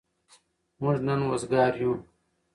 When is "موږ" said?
0.81-0.97